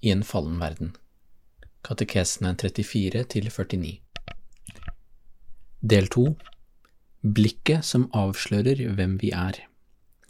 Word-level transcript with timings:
i 0.00 0.10
en 0.10 0.22
fallen 0.24 0.58
verden. 0.60 0.92
Katekesene 1.82 2.54
34 2.56 3.24
til 3.24 3.50
49. 3.50 4.00
Del 5.80 6.08
2 6.08 6.26
Blikket 7.22 7.84
som 7.84 8.08
avslører 8.14 8.82
hvem 8.94 9.16
vi 9.22 9.30
er. 9.34 9.62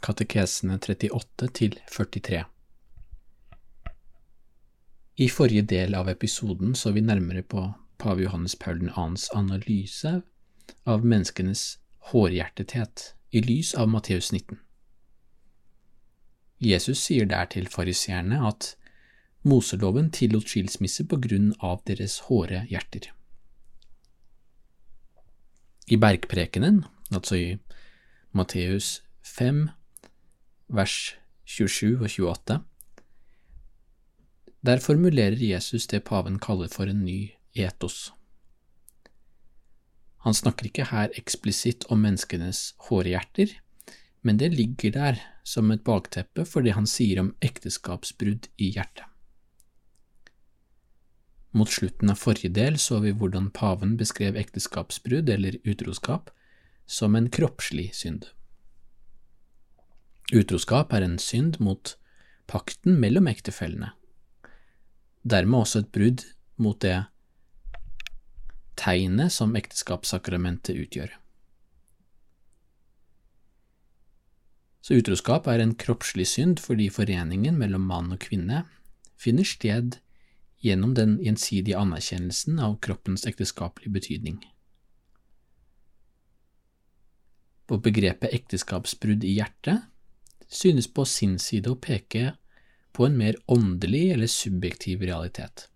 Katekesene 0.01 0.79
38 0.79 1.49
til 1.53 1.77
43. 1.91 2.43
I 5.19 5.27
forrige 5.29 5.65
del 5.67 5.95
av 5.99 6.09
episoden 6.09 6.75
så 6.75 6.93
vi 6.95 7.01
nærmere 7.03 7.43
på 7.43 7.65
pave 7.99 8.23
Johannes 8.23 8.55
Paul 8.55 8.79
2.s 8.87 9.29
analyse 9.35 10.21
av 10.85 11.05
menneskenes 11.05 11.77
hårhjertethet 12.11 13.13
i 13.31 13.41
lys 13.43 13.73
av 13.75 13.89
Matteus 13.91 14.31
19. 14.31 14.57
Jesus 16.59 17.03
sier 17.03 17.27
der 17.29 17.45
til 17.51 17.67
fariseerne 17.67 18.39
at 18.47 18.73
Moseloven 19.47 20.09
tillot 20.11 20.49
skilsmisse 20.51 21.05
på 21.07 21.19
grunn 21.23 21.53
av 21.63 21.79
deres 21.87 22.19
hårde 22.27 22.65
hjerter. 22.67 23.07
I 25.87 25.97
bergprekenen, 25.97 26.83
altså 27.09 27.37
i 27.39 27.47
Matteus 28.35 28.99
5, 29.23 29.69
vers 30.67 30.97
27 31.47 32.01
og 32.03 32.09
28, 32.11 32.59
der 34.61 34.83
formulerer 34.83 35.39
Jesus 35.39 35.87
det 35.87 36.03
paven 36.03 36.37
kaller 36.39 36.67
for 36.67 36.91
en 36.91 37.05
ny 37.05 37.31
etos. 37.55 38.11
Han 40.27 40.35
snakker 40.35 40.67
ikke 40.67 40.89
her 40.91 41.15
eksplisitt 41.17 41.87
om 41.89 42.03
menneskenes 42.03 42.73
hårde 42.89 43.15
hjerter, 43.15 43.55
men 44.21 44.37
det 44.37 44.51
ligger 44.53 44.91
der 44.91 45.21
som 45.47 45.71
et 45.71 45.85
bakteppe 45.87 46.43
for 46.45 46.61
det 46.61 46.75
han 46.75 46.89
sier 46.89 47.23
om 47.23 47.31
ekteskapsbrudd 47.41 48.51
i 48.59 48.73
hjertet. 48.75 49.08
Mot 51.51 51.69
slutten 51.69 52.11
av 52.13 52.19
forrige 52.21 52.51
del 52.53 52.77
så 52.77 52.99
vi 53.01 53.13
hvordan 53.15 53.49
paven 53.55 53.95
beskrev 53.97 54.37
ekteskapsbrudd 54.37 55.29
eller 55.33 55.57
utroskap 55.65 56.29
som 56.85 57.15
en 57.15 57.29
kroppslig 57.29 57.89
synd. 57.97 58.27
Utroskap 60.29 60.93
er 60.93 61.05
en 61.05 61.17
synd 61.17 61.57
mot 61.59 61.95
pakten 62.49 62.99
mellom 63.01 63.29
ektefellene, 63.29 63.93
dermed 65.25 65.63
også 65.63 65.83
et 65.83 65.89
brudd 65.93 66.25
mot 66.61 66.77
det 66.85 66.99
tegnet 68.79 69.33
som 69.33 69.57
ekteskapssakramentet 69.57 70.77
utgjør. 70.77 71.15
Så 74.85 74.99
utroskap 75.01 75.49
er 75.51 75.61
en 75.61 75.73
kroppslig 75.77 76.25
synd 76.29 76.61
fordi 76.63 76.87
foreningen 76.93 77.57
mellom 77.59 77.89
mann 77.89 78.13
og 78.15 78.21
kvinne 78.23 78.63
finner 79.19 79.45
sted 79.45 79.99
gjennom 80.63 80.93
den 80.97 81.17
gjensidige 81.23 81.79
anerkjennelsen 81.79 82.59
av 82.59 82.79
kroppens 82.83 83.25
ekteskapelige 83.29 83.93
betydning. 83.95 84.39
På 87.69 87.77
begrepet 87.77 88.33
ekteskapsbrudd 88.33 89.23
i 89.23 89.35
hjertet 89.37 89.85
synes 90.49 90.89
på 90.89 91.05
sin 91.05 91.37
side 91.39 91.69
å 91.69 91.77
peke 91.77 92.33
på 92.97 93.05
en 93.05 93.17
mer 93.17 93.37
åndelig 93.47 94.07
eller 94.15 94.31
subjektiv 94.31 95.05
realitet. 95.05 95.67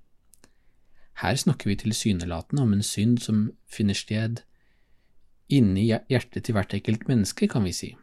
Her 1.21 1.37
snakker 1.37 1.69
vi 1.69 1.77
tilsynelatende 1.83 2.63
om 2.65 2.73
en 2.73 2.83
synd 2.83 3.21
som 3.21 3.45
finner 3.69 3.97
sted 3.97 4.41
inni 5.53 5.85
hjertet 5.91 6.47
til 6.47 6.57
hvert 6.57 6.73
enkelt 6.73 7.05
menneske, 7.07 7.47
kan 7.47 7.63
vi 7.67 7.75
si 7.77 7.93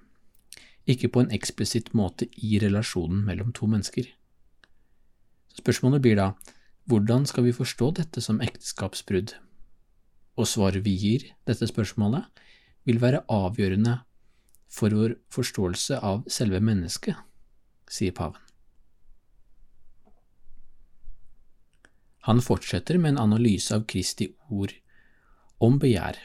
ikke 0.88 1.10
på 1.12 1.24
en 1.24 1.34
eksplisitt 1.34 1.92
måte 1.96 2.28
i 2.40 2.58
relasjonen 2.62 3.22
mellom 3.26 3.52
to 3.56 3.68
mennesker. 3.70 4.08
Spørsmålet 5.58 6.02
blir 6.04 6.18
da, 6.18 6.30
hvordan 6.90 7.26
skal 7.28 7.46
vi 7.46 7.54
forstå 7.54 7.92
dette 8.00 8.22
som 8.24 8.40
ekteskapsbrudd? 8.42 9.36
Og 10.38 10.48
svaret 10.48 10.84
vi 10.84 10.96
gir 10.98 11.26
dette 11.48 11.68
spørsmålet, 11.70 12.26
vil 12.88 13.00
være 13.02 13.22
avgjørende 13.30 14.00
for 14.70 14.94
vår 14.96 15.16
forståelse 15.30 15.98
av 16.02 16.24
selve 16.30 16.60
mennesket, 16.64 17.14
sier 17.90 18.14
paven. 18.16 18.40
Han 22.28 22.42
fortsetter 22.44 22.98
med 23.00 23.14
en 23.14 23.22
analyse 23.28 23.72
av 23.74 23.86
Kristi 23.88 24.28
ord 24.52 24.74
om 25.60 25.78
begjær 25.80 26.18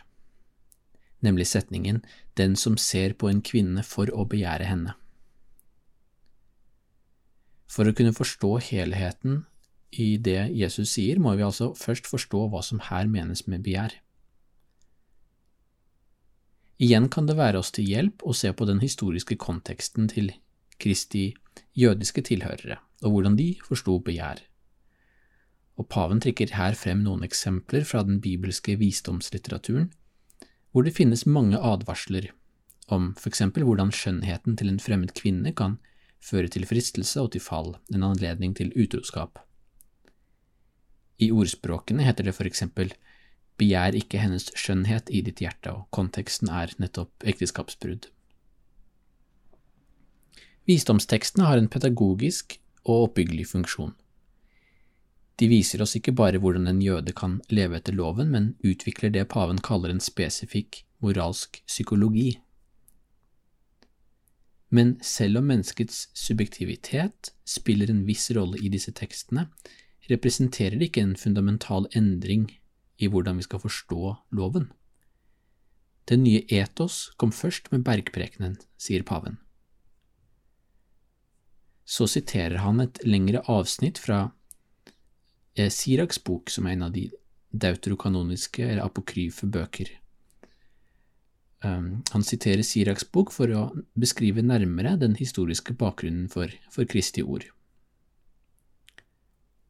nemlig 1.26 1.48
setningen 1.50 2.04
Den 2.38 2.56
som 2.60 2.78
ser 2.78 3.16
på 3.16 3.30
en 3.32 3.42
kvinne 3.46 3.84
for 3.88 4.12
å 4.12 4.26
begjære 4.28 4.68
henne. 4.68 4.94
For 7.72 7.88
å 7.88 7.94
kunne 7.96 8.16
forstå 8.16 8.52
helheten 8.70 9.46
i 10.02 10.16
det 10.22 10.50
Jesus 10.56 10.94
sier, 10.96 11.20
må 11.20 11.36
vi 11.36 11.46
altså 11.46 11.72
først 11.78 12.08
forstå 12.10 12.48
hva 12.52 12.62
som 12.66 12.82
her 12.90 13.08
menes 13.12 13.46
med 13.48 13.64
begjær. 13.66 13.96
Igjen 16.82 17.08
kan 17.08 17.28
det 17.30 17.38
være 17.40 17.62
oss 17.62 17.72
til 17.72 17.88
hjelp 17.88 18.26
å 18.28 18.34
se 18.36 18.52
på 18.52 18.68
den 18.68 18.82
historiske 18.84 19.38
konteksten 19.40 20.10
til 20.12 20.34
Kristi 20.82 21.30
jødiske 21.80 22.26
tilhørere, 22.28 22.82
og 23.04 23.14
hvordan 23.14 23.38
de 23.40 23.54
forsto 23.64 23.96
begjær. 24.04 24.42
Og 25.80 25.88
paven 25.92 26.20
trekker 26.24 26.56
her 26.56 26.76
frem 26.76 27.04
noen 27.04 27.24
eksempler 27.24 27.88
fra 27.88 28.04
den 28.08 28.20
bibelske 28.24 28.76
visdomslitteraturen 28.80 29.92
hvor 30.76 30.84
det 30.84 30.96
finnes 30.98 31.24
mange 31.24 31.56
advarsler 31.56 32.34
om 32.92 33.14
eksempel 33.28 33.64
hvordan 33.64 33.94
skjønnheten 33.96 34.58
til 34.60 34.74
en 34.74 34.82
fremmed 34.84 35.14
kvinne 35.16 35.54
kan 35.56 35.78
føre 36.26 36.50
til 36.52 36.68
fristelse 36.68 37.22
og 37.22 37.32
til 37.32 37.44
fall, 37.44 37.76
en 37.94 38.04
anledning 38.04 38.56
til 38.58 38.74
utroskap. 38.76 39.40
I 41.22 41.32
ordspråkene 41.32 42.04
heter 42.04 42.28
det 42.28 42.36
for 42.36 42.48
eksempel 42.50 42.92
begjær 43.60 43.96
ikke 43.96 44.20
hennes 44.20 44.50
skjønnhet 44.58 45.10
i 45.10 45.22
ditt 45.24 45.40
hjerte, 45.44 45.72
og 45.72 45.88
konteksten 45.96 46.52
er 46.52 46.74
nettopp 46.82 47.24
ekteskapsbrudd. 47.24 48.10
Visdomstekstene 50.66 51.46
har 51.48 51.62
en 51.62 51.70
pedagogisk 51.72 52.58
og 52.84 53.10
oppbyggelig 53.10 53.48
funksjon. 53.54 53.94
De 55.36 55.48
viser 55.52 55.82
oss 55.84 55.96
ikke 55.98 56.16
bare 56.16 56.40
hvordan 56.40 56.68
en 56.72 56.82
jøde 56.84 57.14
kan 57.16 57.40
leve 57.52 57.78
etter 57.80 57.96
loven, 57.96 58.32
men 58.32 58.54
utvikler 58.64 59.12
det 59.12 59.28
paven 59.32 59.60
kaller 59.60 59.92
en 59.92 60.04
spesifikk 60.04 60.84
moralsk 61.04 61.60
psykologi. 61.68 62.38
Men 64.76 64.96
selv 65.04 65.40
om 65.40 65.50
menneskets 65.52 66.08
subjektivitet 66.18 67.32
spiller 67.48 67.92
en 67.92 68.06
viss 68.08 68.30
rolle 68.36 68.60
i 68.60 68.72
disse 68.72 68.92
tekstene, 68.96 69.50
representerer 70.12 70.80
det 70.80 70.90
ikke 70.90 71.04
en 71.06 71.16
fundamental 71.20 71.88
endring 71.96 72.50
i 73.02 73.10
hvordan 73.12 73.40
vi 73.42 73.48
skal 73.48 73.64
forstå 73.64 74.16
loven. 74.38 74.70
Det 76.06 76.20
nye 76.22 76.46
etos 76.54 77.10
kom 77.18 77.34
først 77.34 77.72
med 77.74 77.84
bergprekenen, 77.88 78.60
sier 78.78 79.04
paven. 79.04 79.40
Så 81.86 82.08
siterer 82.10 82.62
han 82.62 82.82
et 82.82 83.02
lengre 83.06 83.42
avsnitt 83.50 83.98
fra 84.02 84.30
Eh, 85.56 85.70
Siraks 85.72 86.24
bok, 86.24 86.50
som 86.52 86.68
er 86.68 86.76
en 86.76 86.90
av 86.90 86.96
de 86.96 87.08
deuterokanoniske 87.56 88.64
eller 88.66 88.84
apokryfe 88.84 89.48
bøker. 89.48 89.88
Um, 91.64 92.04
han 92.12 92.26
siterer 92.28 92.62
Siraks 92.68 93.08
bok 93.08 93.32
for 93.34 93.50
å 93.56 93.62
beskrive 93.98 94.44
nærmere 94.44 94.98
den 95.00 95.16
historiske 95.16 95.74
bakgrunnen 95.80 96.28
for, 96.30 96.52
for 96.70 96.86
Kristi 96.86 97.24
ord. 97.24 97.48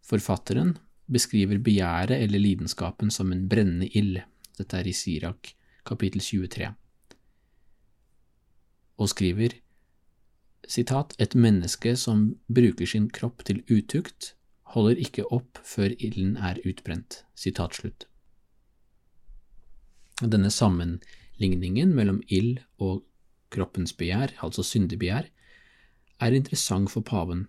Forfatteren 0.05 0.75
beskriver 1.09 1.57
begjæret 1.57 2.19
eller 2.21 2.41
lidenskapen 2.41 3.11
som 3.11 3.31
en 3.33 3.47
brennende 3.49 3.89
ild. 3.97 4.19
Dette 4.57 4.77
er 4.77 4.87
i 4.87 4.93
Sirak 4.93 5.55
kapittel 5.85 6.21
23. 6.21 6.69
Og 8.97 9.09
skriver 9.09 9.57
sitat, 10.67 11.13
et 11.19 11.35
menneske 11.35 11.95
som 11.97 12.35
bruker 12.49 12.89
sin 12.89 13.09
kropp 13.09 13.43
til 13.45 13.63
utukt, 13.69 14.33
holder 14.75 15.01
ikke 15.01 15.25
opp 15.33 15.59
før 15.65 15.93
ilden 15.97 16.37
er 16.37 16.61
utbrent. 16.65 17.23
Sitat 17.35 17.77
slutt. 17.77 18.07
Denne 20.21 20.49
sammenligningen 20.53 21.91
mellom 21.97 22.21
ild 22.29 22.61
og 22.77 23.03
kroppens 23.53 23.93
begjær, 23.93 24.37
altså 24.45 24.63
syndebegjær, 24.63 25.27
er 26.21 26.37
interessant 26.37 26.89
for 26.93 27.03
paven 27.03 27.47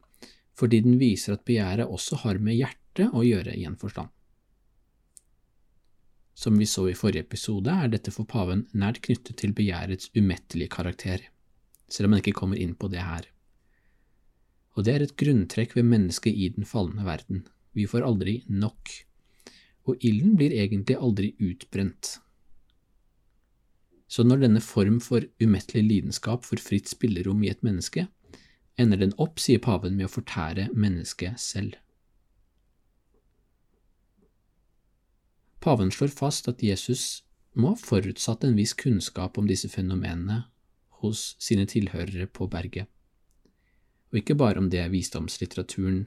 fordi 0.57 0.81
den 0.85 0.99
viser 1.01 1.37
at 1.37 1.45
begjæret 1.49 1.89
også 1.89 2.23
har 2.25 2.41
med 2.41 2.57
hjertet 2.57 3.13
å 3.13 3.25
gjøre 3.27 3.55
i 3.57 3.67
en 3.69 3.77
forstand. 3.77 4.09
Som 6.37 6.59
vi 6.61 6.69
så 6.69 6.85
i 6.91 6.97
forrige 6.97 7.25
episode, 7.25 7.73
er 7.73 7.89
dette 7.93 8.13
for 8.13 8.29
paven 8.29 8.67
nært 8.77 9.01
knyttet 9.05 9.39
til 9.41 9.55
begjærets 9.57 10.11
umettelige 10.17 10.73
karakter, 10.73 11.23
selv 11.89 12.09
om 12.09 12.17
han 12.17 12.25
ikke 12.25 12.37
kommer 12.37 12.61
inn 12.61 12.75
på 12.77 12.91
det 12.93 13.05
her. 13.05 13.29
Og 14.77 14.85
det 14.85 14.93
er 14.93 15.05
et 15.07 15.17
grunntrekk 15.17 15.73
ved 15.79 15.89
mennesket 15.89 16.37
i 16.37 16.51
den 16.53 16.69
falne 16.69 17.07
verden. 17.07 17.47
Vi 17.73 17.89
får 17.89 18.05
aldri 18.05 18.43
nok, 18.53 18.93
og 19.89 20.05
ilden 20.05 20.37
blir 20.37 20.53
egentlig 20.53 20.99
aldri 21.01 21.33
utbrent. 21.41 22.19
Så 24.09 24.23
når 24.27 24.45
denne 24.45 24.63
form 24.63 25.01
for 25.03 25.25
umettelig 25.43 25.83
lidenskap 25.87 26.45
får 26.47 26.63
fritt 26.63 26.93
spillerom 26.93 27.41
i 27.45 27.51
et 27.51 27.65
menneske, 27.67 28.07
ender 28.77 29.01
den 29.01 29.15
opp, 29.17 29.41
sier 29.41 29.61
paven, 29.63 29.97
med 29.97 30.09
å 30.09 30.13
fortære 30.13 30.69
mennesket 30.77 31.41
selv. 31.41 31.77
Paven 35.61 35.91
slår 35.91 36.13
fast 36.15 36.49
at 36.51 36.63
Jesus 36.63 37.25
må 37.57 37.73
ha 37.73 37.81
forutsatt 37.81 38.45
en 38.45 38.59
viss 38.59 38.75
kunnskap 38.77 39.39
om 39.41 39.49
disse 39.49 39.71
fenomenene 39.73 40.45
hos 41.01 41.33
sine 41.43 41.65
tilhørere 41.69 42.29
på 42.29 42.47
berget, 42.53 42.87
og 44.13 44.21
ikke 44.21 44.37
bare 44.39 44.61
om 44.63 44.69
det 44.71 44.85
visdomslitteraturen 44.93 46.05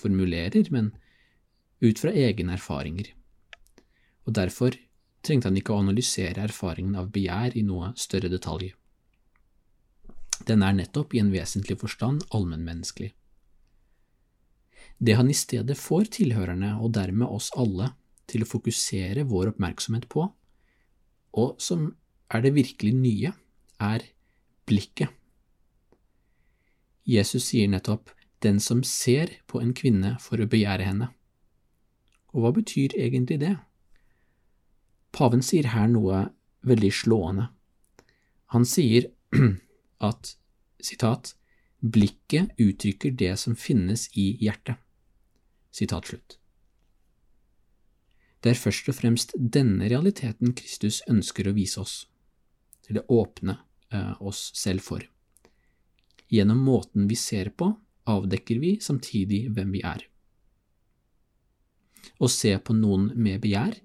formulerer, 0.00 0.68
men 0.70 0.92
ut 1.80 1.98
fra 1.98 2.12
egne 2.12 2.54
erfaringer. 2.56 3.10
Og 4.28 4.36
derfor 4.36 4.76
trengte 5.24 5.48
han 5.48 5.58
ikke 5.58 5.74
å 5.74 5.80
analysere 5.82 6.44
erfaringen 6.44 6.96
av 7.00 7.10
begjær 7.12 7.56
i 7.56 7.64
noe 7.66 7.92
større 8.00 8.30
detalj. 8.32 8.70
Den 10.48 10.64
er 10.64 10.76
nettopp 10.76 11.14
i 11.14 11.20
en 11.22 11.32
vesentlig 11.32 11.78
forstand 11.80 12.24
allmennmenneskelig. 12.34 13.12
Det 15.00 15.16
han 15.16 15.30
i 15.32 15.36
stedet 15.36 15.76
får 15.80 16.10
tilhørerne, 16.16 16.74
og 16.80 16.92
dermed 16.96 17.28
oss 17.28 17.50
alle, 17.56 17.92
til 18.30 18.44
å 18.44 18.48
fokusere 18.48 19.24
vår 19.28 19.54
oppmerksomhet 19.54 20.06
på, 20.12 20.26
og 21.40 21.62
som 21.62 21.88
er 22.30 22.44
det 22.44 22.54
virkelig 22.54 22.92
nye, 22.94 23.32
er 23.80 24.04
blikket. 24.68 25.08
Jesus 27.08 27.48
sier 27.50 27.70
nettopp 27.70 28.12
den 28.44 28.60
som 28.62 28.84
ser 28.86 29.40
på 29.50 29.60
en 29.60 29.72
kvinne 29.76 30.14
for 30.22 30.40
å 30.40 30.48
begjære 30.50 30.86
henne. 30.86 31.08
Og 32.30 32.44
hva 32.44 32.52
betyr 32.54 32.94
egentlig 32.94 33.40
det? 33.42 33.56
Paven 35.10 35.42
sier 35.42 35.72
her 35.72 35.88
noe 35.90 36.28
veldig 36.66 36.92
slående. 36.94 37.48
Han 38.54 38.66
sier 38.68 39.10
at 40.00 40.34
sitat, 40.82 41.34
blikket 41.80 42.52
uttrykker 42.60 43.14
det 43.16 43.34
som 43.40 43.56
finnes 43.56 44.08
i 44.18 44.32
hjertet. 44.40 44.76
Sitat 45.70 46.10
slutt. 46.10 46.36
Det 48.40 48.54
er 48.54 48.60
først 48.60 48.88
og 48.88 48.96
fremst 48.96 49.34
denne 49.36 49.88
realiteten 49.92 50.54
Kristus 50.56 51.02
ønsker 51.10 51.48
å 51.48 51.56
vise 51.56 51.80
oss, 51.82 51.96
eller 52.88 53.04
åpne 53.12 53.58
eh, 53.92 54.14
oss 54.24 54.48
selv 54.56 54.84
for. 54.84 55.04
Gjennom 56.30 56.62
måten 56.64 57.08
vi 57.10 57.18
ser 57.20 57.52
på, 57.52 57.68
avdekker 58.08 58.60
vi 58.62 58.78
samtidig 58.80 59.44
hvem 59.52 59.74
vi 59.76 59.82
er. 59.84 60.06
Å 62.20 62.28
se 62.32 62.54
på 62.64 62.74
noen 62.76 63.10
med 63.16 63.42
begjær, 63.44 63.76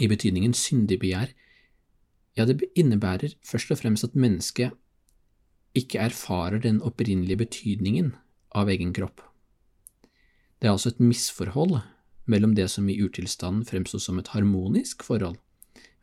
i 0.00 0.08
betydningen 0.08 0.54
syndig 0.56 1.00
begjær, 1.02 1.34
ja, 2.38 2.46
det 2.46 2.70
innebærer 2.78 3.34
først 3.46 3.72
og 3.74 3.80
fremst 3.80 4.06
at 4.06 4.14
mennesket 4.14 4.76
ikke 5.78 5.98
erfarer 5.98 6.62
den 6.62 6.80
opprinnelige 6.82 7.42
betydningen 7.42 8.12
av 8.54 8.70
egen 8.70 8.92
kropp. 8.94 9.20
Det 10.58 10.68
er 10.68 10.74
altså 10.74 10.92
et 10.92 11.02
misforhold 11.02 11.80
mellom 12.30 12.54
det 12.54 12.68
som 12.70 12.88
i 12.88 12.98
urtilstanden 13.02 13.66
fremsto 13.66 13.98
som 14.02 14.18
et 14.18 14.30
harmonisk 14.34 15.02
forhold, 15.06 15.36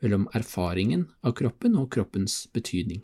mellom 0.03 0.27
erfaringen 0.33 1.07
av 1.23 1.35
kroppen 1.39 1.75
og 1.79 1.89
kroppens 1.95 2.45
betydning. 2.53 3.03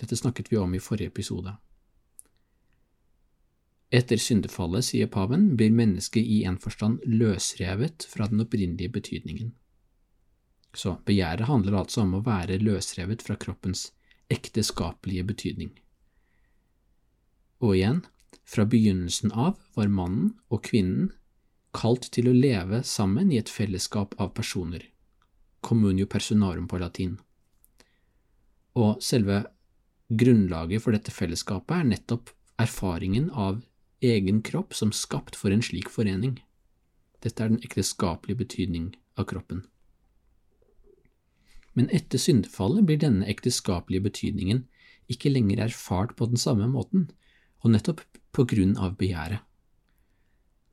Dette 0.00 0.16
snakket 0.16 0.50
vi 0.50 0.58
om 0.58 0.74
i 0.74 0.82
forrige 0.82 1.12
episode. 1.12 1.54
Etter 3.94 4.18
syndefallet, 4.18 4.82
sier 4.88 5.06
paven, 5.06 5.52
blir 5.56 5.70
mennesket 5.70 6.24
i 6.24 6.40
en 6.48 6.56
forstand 6.58 7.04
løsrevet 7.06 8.08
fra 8.10 8.26
den 8.26 8.42
opprinnelige 8.42 8.90
betydningen. 8.96 9.52
Så 10.74 10.96
begjæret 11.06 11.46
handler 11.48 11.78
altså 11.78 12.02
om 12.02 12.16
å 12.18 12.24
være 12.26 12.58
løsrevet 12.62 13.22
fra 13.22 13.36
kroppens 13.40 13.92
ekteskapelige 14.32 15.24
betydning. 15.28 15.70
Og 17.62 17.76
igjen, 17.76 18.00
fra 18.44 18.66
begynnelsen 18.68 19.32
av 19.32 19.56
var 19.76 19.88
mannen 19.88 20.34
og 20.52 20.64
kvinnen 20.66 21.12
kalt 21.74 22.10
til 22.14 22.28
å 22.28 22.36
leve 22.36 22.82
sammen 22.86 23.32
i 23.32 23.38
et 23.40 23.50
fellesskap 23.50 24.14
av 24.20 24.34
personer, 24.36 24.82
communio 25.64 26.06
personarum 26.10 26.66
på 26.70 26.80
latin. 26.82 27.16
Og 28.74 29.02
selve 29.02 29.44
grunnlaget 30.10 30.82
for 30.82 30.94
dette 30.94 31.14
fellesskapet 31.14 31.76
er 31.78 31.90
nettopp 31.94 32.34
erfaringen 32.60 33.30
av 33.30 33.62
egen 34.04 34.42
kropp 34.44 34.74
som 34.76 34.92
skapt 34.92 35.38
for 35.38 35.54
en 35.54 35.62
slik 35.64 35.88
forening. 35.90 36.36
Dette 37.24 37.42
er 37.42 37.54
den 37.54 37.62
ekteskapelige 37.64 38.42
betydning 38.44 38.90
av 39.16 39.30
kroppen. 39.30 39.64
Men 41.74 41.90
etter 41.90 42.20
syndefallet 42.22 42.86
blir 42.86 43.00
denne 43.02 43.26
ekteskapelige 43.30 44.06
betydningen 44.06 44.64
ikke 45.10 45.32
lenger 45.32 45.66
erfart 45.66 46.14
på 46.16 46.28
den 46.30 46.40
samme 46.40 46.68
måten, 46.70 47.08
og 47.64 47.74
nettopp 47.74 48.02
på 48.34 48.46
grunn 48.48 48.76
av 48.80 48.96
begjæret. 49.00 49.42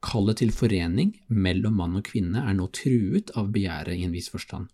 Kallet 0.01 0.39
til 0.41 0.53
forening 0.55 1.13
mellom 1.29 1.75
mann 1.77 1.97
og 1.99 2.05
kvinne 2.07 2.41
er 2.41 2.55
nå 2.57 2.67
truet 2.73 3.33
av 3.37 3.51
begjæret 3.53 3.99
i 3.99 4.05
en 4.07 4.15
viss 4.15 4.31
forstand, 4.33 4.69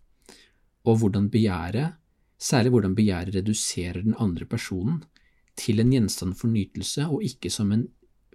og 0.88 1.02
hvordan 1.02 1.28
begjæret, 1.32 1.98
særlig 2.40 2.72
hvordan 2.72 2.96
begjæret 2.96 3.36
reduserer 3.36 4.00
den 4.06 4.16
andre 4.16 4.46
personen 4.48 5.02
til 5.58 5.82
en 5.82 5.92
gjenstand 5.92 6.36
for 6.38 6.52
nytelse 6.52 7.08
og 7.10 7.24
ikke 7.26 7.50
som 7.52 7.72
en 7.74 7.88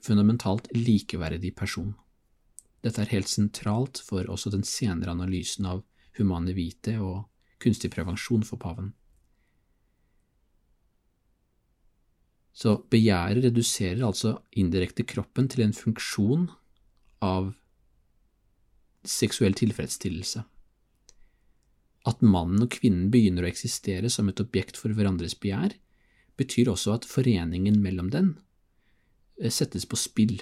fundamentalt 0.03 0.67
likeverdig 0.75 1.53
person. 1.55 1.93
Dette 2.83 3.01
er 3.01 3.13
helt 3.15 3.31
sentralt 3.31 4.01
for 4.03 4.27
også 4.29 4.51
den 4.51 4.65
senere 4.67 5.15
analysen 5.15 5.65
av 5.69 5.85
humane 6.19 6.53
vite 6.53 6.97
og 6.99 7.23
kunstig 7.63 7.91
prevensjon 7.93 8.45
for 8.47 8.61
paven. 8.61 8.91
Så 12.53 12.75
begjæret 12.93 13.47
reduserer 13.47 14.03
altså 14.05 14.35
indirekte 14.51 15.05
kroppen 15.09 15.49
til 15.49 15.65
en 15.65 15.73
funksjon 15.73 16.47
av 17.25 17.53
seksuell 19.03 19.55
tilfredsstillelse. 19.57 20.43
At 22.05 22.21
mannen 22.21 22.67
og 22.67 22.75
kvinnen 22.75 23.09
begynner 23.09 23.47
å 23.47 23.49
eksistere 23.49 24.11
som 24.11 24.29
et 24.29 24.41
objekt 24.43 24.77
for 24.77 24.93
hverandres 24.93 25.33
begjær, 25.39 25.73
betyr 26.37 26.69
også 26.69 26.97
at 26.97 27.07
foreningen 27.07 27.79
mellom 27.81 28.11
dem 28.13 28.35
Eh, 29.41 29.49
settes 29.49 29.85
på 29.85 29.97
spill. 29.97 30.41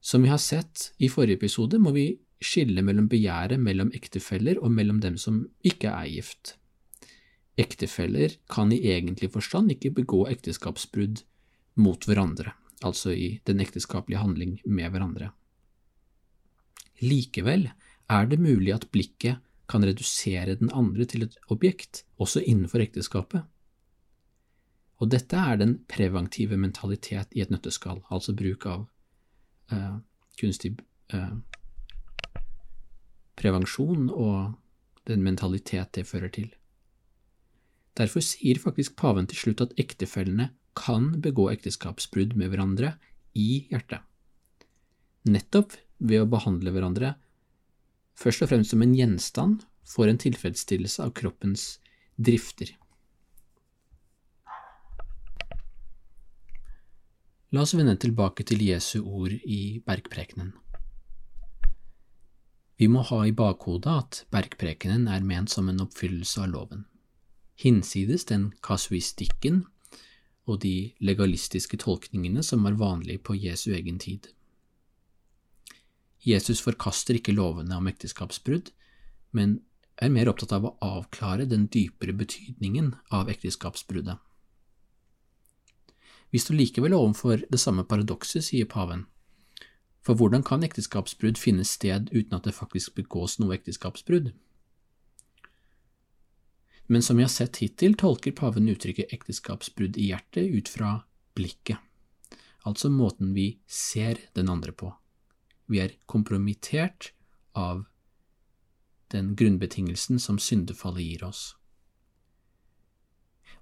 Som 0.00 0.22
vi 0.22 0.28
har 0.28 0.38
sett 0.38 0.92
i 0.98 1.08
forrige 1.10 1.40
episode, 1.40 1.78
må 1.78 1.90
vi 1.94 2.08
skille 2.42 2.82
mellom 2.84 3.08
begjæret 3.08 3.60
mellom 3.60 3.90
ektefeller 3.96 4.60
og 4.60 4.72
mellom 4.72 5.00
dem 5.00 5.16
som 5.20 5.44
ikke 5.64 5.88
er 5.92 6.10
gift. 6.12 6.56
Ektefeller 7.56 8.36
kan 8.52 8.72
i 8.72 8.82
egentlig 8.92 9.30
forstand 9.32 9.72
ikke 9.72 9.94
begå 10.02 10.26
ekteskapsbrudd 10.28 11.22
mot 11.80 12.04
hverandre, 12.04 12.52
altså 12.84 13.14
i 13.16 13.40
den 13.48 13.62
ekteskapelige 13.64 14.20
handling 14.20 14.58
med 14.64 14.92
hverandre. 14.92 15.30
Likevel 17.00 17.70
er 18.12 18.28
det 18.28 18.40
mulig 18.40 18.72
at 18.74 18.88
blikket 18.92 19.40
kan 19.68 19.84
redusere 19.84 20.54
den 20.60 20.70
andre 20.72 21.04
til 21.04 21.26
et 21.26 21.36
objekt, 21.50 22.04
også 22.18 22.44
innenfor 22.44 22.84
ekteskapet. 22.84 23.42
Og 25.00 25.10
dette 25.12 25.36
er 25.36 25.58
den 25.60 25.78
preventive 25.88 26.56
mentalitet 26.56 27.34
i 27.36 27.42
et 27.44 27.50
nøtteskall, 27.52 28.00
altså 28.10 28.32
bruk 28.36 28.64
av 28.70 28.86
uh, 29.72 29.98
kunstig 30.40 30.76
uh, 31.12 31.34
prevensjon 33.36 34.08
og 34.10 34.56
den 35.06 35.22
mentalitet 35.22 35.92
det 35.94 36.06
fører 36.08 36.32
til. 36.32 36.48
Derfor 37.96 38.24
sier 38.24 38.60
faktisk 38.60 38.96
paven 39.00 39.28
til 39.30 39.38
slutt 39.40 39.62
at 39.64 39.76
ektefellene 39.80 40.50
kan 40.76 41.14
begå 41.24 41.48
ekteskapsbrudd 41.54 42.34
med 42.36 42.52
hverandre 42.52 42.96
i 43.36 43.66
hjertet, 43.70 44.02
nettopp 45.24 45.76
ved 45.98 46.24
å 46.24 46.28
behandle 46.28 46.72
hverandre 46.74 47.14
først 48.16 48.44
og 48.44 48.50
fremst 48.50 48.72
som 48.72 48.84
en 48.84 48.94
gjenstand 48.96 49.64
for 49.86 50.10
en 50.10 50.20
tilfredsstillelse 50.20 51.04
av 51.04 51.14
kroppens 51.16 51.76
drifter. 52.16 52.72
La 57.54 57.62
oss 57.62 57.76
vende 57.78 57.94
tilbake 58.00 58.44
til 58.44 58.64
Jesu 58.66 58.98
ord 59.00 59.32
i 59.32 59.78
bergprekenen. 59.86 60.50
Vi 62.76 62.88
må 62.92 63.00
ha 63.08 63.22
i 63.24 63.32
bakhodet 63.32 63.92
at 63.92 64.18
bergprekenen 64.34 65.06
er 65.08 65.24
ment 65.24 65.52
som 65.52 65.70
en 65.72 65.80
oppfyllelse 65.80 66.42
av 66.44 66.50
loven. 66.52 66.84
Hinsides 67.56 68.26
den 68.28 68.50
kasuistikken 68.64 69.62
og 70.46 70.60
de 70.62 70.92
legalistiske 71.00 71.78
tolkningene 71.80 72.44
som 72.44 72.66
var 72.68 72.76
vanlige 72.76 73.22
på 73.24 73.38
Jesu 73.40 73.70
egen 73.72 73.98
tid. 73.98 74.28
Jesus 76.26 76.60
forkaster 76.60 77.16
ikke 77.16 77.32
lovene 77.32 77.78
om 77.78 77.88
ekteskapsbrudd, 77.88 78.72
men 79.32 79.60
er 79.96 80.12
mer 80.12 80.28
opptatt 80.28 80.52
av 80.52 80.68
å 80.68 80.76
avklare 80.84 81.46
den 81.48 81.68
dypere 81.72 82.12
betydningen 82.12 82.92
av 83.14 83.30
ekteskapsbruddet. 83.32 84.18
Vi 86.34 86.42
står 86.42 86.58
likevel 86.58 86.96
overfor 86.96 87.44
det 87.48 87.60
samme 87.62 87.86
paradokset, 87.88 88.44
sier 88.44 88.68
paven. 88.68 89.06
For 90.06 90.14
hvordan 90.14 90.44
kan 90.46 90.62
ekteskapsbrudd 90.62 91.38
finne 91.42 91.64
sted 91.66 92.12
uten 92.12 92.36
at 92.36 92.44
det 92.46 92.54
faktisk 92.54 92.94
begås 92.94 93.40
noe 93.42 93.56
ekteskapsbrudd? 93.56 94.30
Men 96.86 97.02
som 97.02 97.18
vi 97.18 97.24
har 97.26 97.32
sett 97.32 97.58
hittil, 97.58 97.96
tolker 97.98 98.30
paven 98.38 98.70
uttrykket 98.70 99.10
ekteskapsbrudd 99.10 99.98
i 99.98 100.12
hjertet 100.12 100.46
ut 100.54 100.70
fra 100.70 100.92
blikket, 101.34 101.82
altså 102.62 102.90
måten 102.94 103.34
vi 103.34 103.56
ser 103.66 104.22
den 104.38 104.48
andre 104.52 104.70
på. 104.70 104.92
Vi 105.66 105.82
er 105.82 105.98
kompromittert 106.06 107.10
av 107.58 107.88
den 109.10 109.34
grunnbetingelsen 109.34 110.22
som 110.22 110.38
syndefallet 110.38 111.02
gir 111.02 111.26
oss. 111.26 111.56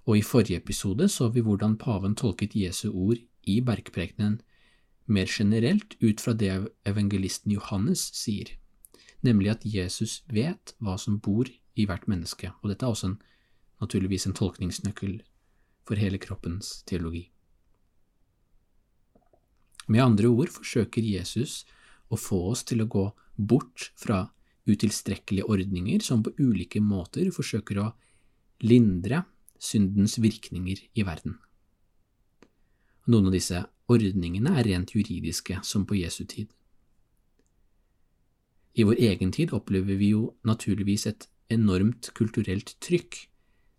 Og 0.05 0.19
i 0.19 0.25
forrige 0.25 0.61
episode 0.61 1.09
så 1.09 1.31
vi 1.33 1.41
hvordan 1.41 1.79
paven 1.81 2.13
tolket 2.13 2.53
Jesu 2.53 2.91
ord 2.91 3.17
i 3.49 3.57
bergprekenen 3.65 4.43
mer 5.05 5.29
generelt 5.29 5.95
ut 6.01 6.21
fra 6.21 6.33
det 6.33 6.51
evangelisten 6.87 7.53
Johannes 7.53 8.07
sier, 8.17 8.49
nemlig 9.25 9.53
at 9.53 9.65
Jesus 9.65 10.23
vet 10.31 10.75
hva 10.79 10.97
som 11.01 11.19
bor 11.19 11.49
i 11.75 11.85
hvert 11.85 12.07
menneske, 12.09 12.51
og 12.61 12.71
dette 12.71 12.85
er 12.85 12.93
også 12.93 13.11
en, 13.11 13.19
naturligvis 13.81 14.25
en 14.29 14.37
tolkningsnøkkel 14.37 15.19
for 15.85 15.99
hele 16.01 16.19
kroppens 16.21 16.81
teologi. 16.89 17.27
Med 19.87 20.01
andre 20.01 20.31
ord 20.31 20.49
forsøker 20.49 21.05
Jesus 21.05 21.63
å 22.09 22.17
få 22.17 22.39
oss 22.51 22.63
til 22.65 22.81
å 22.81 22.89
gå 22.89 23.05
bort 23.37 23.91
fra 23.99 24.23
utilstrekkelige 24.65 25.45
ordninger 25.51 26.01
som 26.01 26.23
på 26.25 26.33
ulike 26.41 26.81
måter 26.81 27.29
forsøker 27.33 27.81
å 27.83 27.91
lindre 28.65 29.21
syndens 29.61 30.17
virkninger 30.21 30.81
i 30.97 31.05
verden. 31.05 31.37
Noen 33.05 33.29
av 33.29 33.35
disse 33.35 33.61
ordningene 33.91 34.55
er 34.59 34.67
rent 34.67 34.95
juridiske, 34.95 35.59
som 35.63 35.85
på 35.85 35.97
Jesu 35.99 36.23
tid. 36.25 36.49
I 38.75 38.83
vår 38.83 38.99
egen 38.99 39.31
tid 39.31 39.53
opplever 39.55 39.95
vi 39.95 40.11
jo 40.11 40.33
naturligvis 40.43 41.05
et 41.07 41.27
enormt 41.53 42.09
kulturelt 42.17 42.75
trykk 42.83 43.21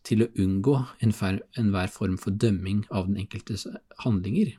til 0.07 0.23
å 0.23 0.31
unngå 0.39 0.77
enhver 1.03 1.91
form 1.93 2.17
for 2.21 2.31
dømming 2.31 2.85
av 2.91 3.11
den 3.11 3.19
enkeltes 3.25 3.67
handlinger. 4.05 4.55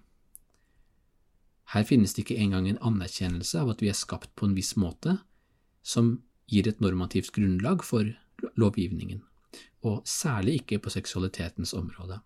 Her 1.74 1.84
finnes 1.88 2.14
det 2.14 2.24
ikke 2.24 2.40
engang 2.44 2.68
en 2.70 2.80
anerkjennelse 2.84 3.64
av 3.64 3.74
at 3.74 3.82
vi 3.84 3.90
er 3.92 3.98
skapt 3.98 4.34
på 4.36 4.48
en 4.48 4.56
viss 4.56 4.76
måte, 4.80 5.18
som 5.84 6.20
gir 6.52 6.68
et 6.68 6.80
normativt 6.84 7.34
grunnlag 7.36 7.84
for 7.84 8.08
lovgivningen, 8.60 9.24
og 9.84 10.04
særlig 10.08 10.62
ikke 10.62 10.80
på 10.84 10.94
seksualitetens 10.94 11.74
område. 11.76 12.22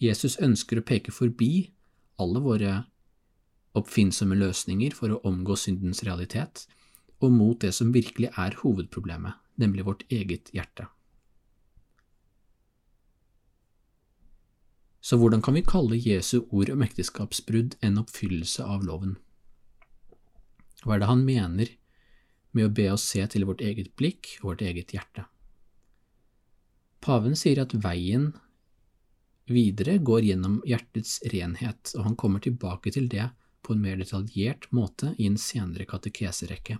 Jesus 0.00 0.38
ønsker 0.40 0.80
å 0.80 0.86
peke 0.86 1.12
forbi 1.14 1.72
alle 2.20 2.40
våre 2.42 2.72
oppfinnsomme 3.78 4.36
løsninger 4.36 4.94
for 4.96 5.14
å 5.14 5.20
omgå 5.28 5.56
syndens 5.56 6.02
realitet, 6.06 6.66
og 7.22 7.32
mot 7.32 7.60
det 7.62 7.72
som 7.76 7.92
virkelig 7.94 8.32
er 8.36 8.58
hovedproblemet, 8.62 9.38
nemlig 9.56 9.86
vårt 9.86 10.02
eget 10.10 10.50
hjerte. 10.52 10.88
Så 15.02 15.18
hvordan 15.18 15.42
kan 15.42 15.54
vi 15.54 15.64
kalle 15.66 15.98
Jesu 15.98 16.44
ord 16.50 16.70
om 16.70 16.82
ekteskapsbrudd 16.84 17.74
en 17.82 17.98
oppfyllelse 17.98 18.62
av 18.62 18.84
loven? 18.86 19.16
Hva 20.82 20.94
er 20.94 21.02
det 21.02 21.10
han 21.10 21.24
mener 21.26 21.72
med 22.54 22.68
å 22.68 22.74
be 22.74 22.86
oss 22.92 23.06
se 23.10 23.24
til 23.30 23.46
vårt 23.48 23.62
eget 23.64 23.94
blikk 23.98 24.36
og 24.40 24.52
vårt 24.52 24.62
eget 24.66 24.94
hjerte? 24.94 25.26
Paven 27.02 27.34
sier 27.38 27.58
at 27.64 27.74
veien 27.82 28.30
videre 29.46 29.98
går 29.98 30.28
gjennom 30.28 30.60
hjertets 30.66 31.20
renhet, 31.32 31.94
og 31.96 32.04
han 32.06 32.16
kommer 32.16 32.40
tilbake 32.40 32.92
til 32.94 33.08
det 33.08 33.28
på 33.62 33.74
en 33.74 33.82
mer 33.82 33.98
detaljert 34.00 34.68
måte 34.74 35.14
i 35.18 35.26
en 35.26 35.38
senere 35.38 35.86
katekeserekke. 35.88 36.78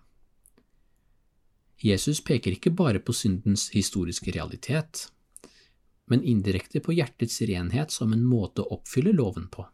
Jesus 1.83 2.21
peker 2.23 2.55
ikke 2.55 2.71
bare 2.79 3.03
på 3.03 3.15
syndens 3.15 3.69
historiske 3.75 4.31
realitet, 4.35 5.09
men 6.07 6.23
indirekte 6.23 6.83
på 6.85 6.95
hjertets 6.95 7.41
renhet 7.49 7.91
som 7.91 8.13
en 8.15 8.25
måte 8.27 8.63
å 8.63 8.79
oppfylle 8.79 9.15
loven 9.17 9.49
på. 9.51 9.67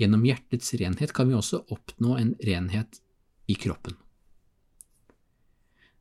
Gjennom 0.00 0.24
hjertets 0.26 0.74
renhet 0.80 1.12
kan 1.16 1.28
vi 1.28 1.36
også 1.36 1.64
oppnå 1.72 2.16
en 2.18 2.34
renhet 2.44 3.00
i 3.46 3.56
kroppen. 3.56 3.96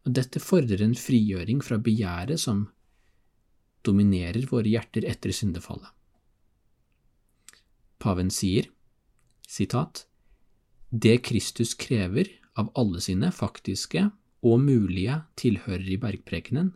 Dette 0.03 0.41
fordrer 0.41 0.81
en 0.81 0.95
frigjøring 0.97 1.59
fra 1.61 1.77
begjæret 1.77 2.41
som 2.41 2.65
dominerer 3.85 4.45
våre 4.49 4.69
hjerter 4.69 5.05
etter 5.09 5.33
syndefallet. 5.35 5.89
Paven 8.01 8.31
sier, 8.33 8.69
sitat, 9.47 10.07
Det 10.89 11.21
Kristus 11.23 11.73
krever 11.73 12.27
av 12.57 12.71
alle 12.75 12.99
sine 13.01 13.29
faktiske 13.31 14.09
og 14.41 14.63
mulige 14.63 15.21
tilhører 15.39 15.87
i 15.93 15.99
bergprekenen, 16.01 16.73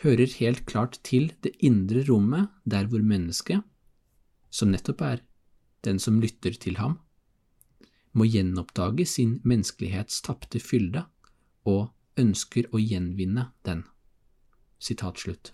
hører 0.00 0.32
helt 0.40 0.64
klart 0.66 0.98
til 1.04 1.30
det 1.44 1.52
indre 1.60 2.02
rommet 2.08 2.48
der 2.64 2.88
hvor 2.88 3.04
mennesket, 3.04 3.60
som 4.50 4.72
nettopp 4.72 5.04
er 5.04 5.22
den 5.84 6.00
som 6.00 6.20
lytter 6.20 6.56
til 6.56 6.80
ham, 6.80 6.98
må 8.12 8.26
gjenoppdage 8.26 9.06
sin 9.06 9.38
menneskelighets 9.44 10.22
tapte 10.26 10.58
fylde 10.60 11.04
og 11.68 11.92
ønsker 12.18 12.66
å 12.74 12.80
gjenvinne 12.80 13.50
den. 13.68 13.84
Sitat 14.80 15.20
slutt. 15.20 15.52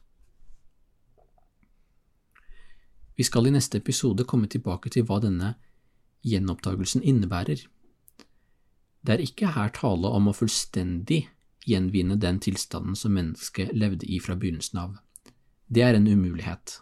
Vi 3.16 3.25
skal 3.25 3.49
i 3.49 3.54
neste 3.54 3.80
episode 3.80 4.26
komme 4.28 4.49
tilbake 4.52 4.92
til 4.92 5.06
hva 5.08 5.18
denne 5.25 5.54
gjenoppdagelsen 6.26 7.02
innebærer. 7.02 7.62
Det 9.06 9.14
er 9.14 9.23
ikke 9.25 9.54
her 9.54 9.73
tale 9.73 10.11
om 10.12 10.28
å 10.28 10.35
fullstendig 10.37 11.23
gjenvinne 11.66 12.18
den 12.20 12.40
tilstanden 12.42 12.96
som 12.99 13.14
mennesket 13.16 13.73
levde 13.75 14.06
i 14.06 14.18
fra 14.23 14.37
begynnelsen 14.37 14.82
av. 14.82 14.99
Det 15.66 15.82
er 15.82 15.96
en 15.99 16.06
umulighet. 16.06 16.80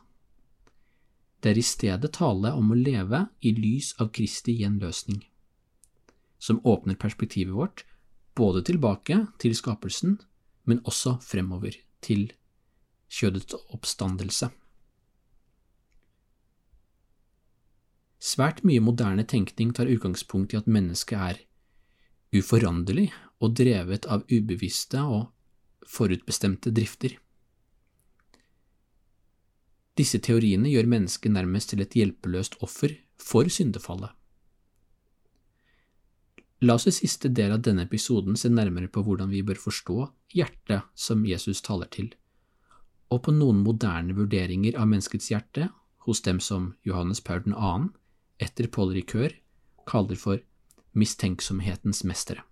Det 1.41 1.53
er 1.53 1.61
i 1.61 1.65
stedet 1.65 2.11
tale 2.17 2.53
om 2.57 2.73
å 2.73 2.79
leve 2.79 3.27
i 3.45 3.53
lys 3.53 3.93
av 4.01 4.11
Kristi 4.17 4.57
gjenløsning, 4.63 5.21
som 6.39 6.61
åpner 6.65 6.97
perspektivet 7.01 7.55
vårt 7.55 7.85
både 8.35 8.65
tilbake 8.65 9.27
til 9.39 9.55
skapelsen, 9.57 10.19
men 10.65 10.81
også 10.89 11.19
fremover 11.23 11.77
til 12.03 12.31
kjødets 13.13 13.55
oppstandelse. 13.77 14.49
Svært 18.25 18.63
mye 18.65 18.81
moderne 18.81 19.27
tenkning 19.29 19.75
tar 19.77 19.91
utgangspunkt 19.93 20.55
i 20.55 20.59
at 20.59 20.69
mennesket 20.71 21.19
er 21.21 21.41
uforanderlig 22.35 23.11
og 23.45 23.53
drevet 23.59 24.07
av 24.09 24.25
ubevisste 24.33 25.03
og 25.05 25.27
forutbestemte 25.85 26.73
drifter. 26.73 27.19
Disse 29.95 30.19
teoriene 30.25 30.71
gjør 30.73 30.89
mennesket 30.91 31.35
nærmest 31.35 31.71
til 31.71 31.85
et 31.85 31.95
hjelpeløst 31.95 32.57
offer 32.65 32.97
for 33.21 33.51
syndefallet. 33.53 34.11
La 36.65 36.79
oss 36.79 36.89
i 36.89 36.95
siste 36.97 37.29
del 37.29 37.53
av 37.53 37.61
denne 37.67 37.85
episoden 37.85 38.39
se 38.41 38.49
nærmere 38.49 38.89
på 38.89 39.03
hvordan 39.05 39.29
vi 39.31 39.43
bør 39.45 39.61
forstå 39.61 39.99
hjertet 40.33 40.89
som 40.97 41.27
Jesus 41.29 41.61
taler 41.67 41.91
til, 41.93 42.09
og 43.13 43.21
på 43.27 43.35
noen 43.37 43.61
moderne 43.67 44.17
vurderinger 44.17 44.81
av 44.81 44.89
menneskets 44.89 45.29
hjerte 45.31 45.69
hos 46.09 46.25
dem 46.25 46.41
som 46.41 46.73
Johannes 46.89 47.21
Paul 47.21 47.45
2., 47.53 47.93
etter 48.39 48.69
Paul 48.69 48.93
Ricœur, 48.93 49.33
kaller 49.87 50.17
for 50.17 50.39
mistenksomhetens 50.95 52.05
mestere. 52.05 52.43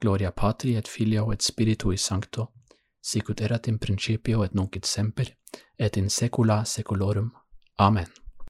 Gloria 0.00 0.32
patri 0.32 0.76
et 0.76 0.88
filio 0.88 1.32
et 1.32 1.42
spiritui 1.42 1.96
sancto, 1.96 2.52
sicut 3.00 3.40
erat 3.40 3.68
in 3.68 3.78
principio 3.78 4.44
et 4.44 4.54
nunc 4.54 4.76
et 4.76 4.84
semper, 4.84 5.36
et 5.78 5.96
in 5.96 6.08
saecula 6.08 6.64
saeculorum. 6.64 7.32
Amen. 7.78 8.25